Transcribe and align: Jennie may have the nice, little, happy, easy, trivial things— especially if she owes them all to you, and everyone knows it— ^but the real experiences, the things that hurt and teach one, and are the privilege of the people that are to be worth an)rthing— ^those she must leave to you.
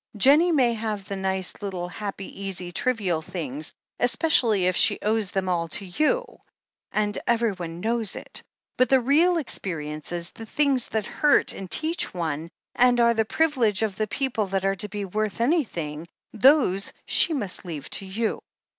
Jennie 0.17 0.51
may 0.51 0.73
have 0.73 1.07
the 1.07 1.15
nice, 1.15 1.61
little, 1.61 1.87
happy, 1.87 2.25
easy, 2.41 2.71
trivial 2.71 3.21
things— 3.21 3.71
especially 3.99 4.65
if 4.65 4.75
she 4.75 4.97
owes 5.03 5.29
them 5.31 5.47
all 5.47 5.67
to 5.67 5.85
you, 5.85 6.39
and 6.91 7.19
everyone 7.27 7.81
knows 7.81 8.15
it— 8.15 8.41
^but 8.79 8.89
the 8.89 8.99
real 8.99 9.37
experiences, 9.37 10.31
the 10.31 10.47
things 10.47 10.87
that 10.89 11.05
hurt 11.05 11.53
and 11.53 11.69
teach 11.69 12.15
one, 12.15 12.49
and 12.73 12.99
are 12.99 13.13
the 13.13 13.25
privilege 13.25 13.83
of 13.83 13.95
the 13.95 14.07
people 14.07 14.47
that 14.47 14.65
are 14.65 14.75
to 14.77 14.89
be 14.89 15.05
worth 15.05 15.37
an)rthing— 15.37 16.07
^those 16.35 16.93
she 17.05 17.31
must 17.31 17.63
leave 17.63 17.87
to 17.91 18.05
you. 18.07 18.41